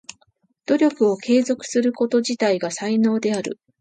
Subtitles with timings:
[0.65, 3.59] 努力を継続すること自体が才能である。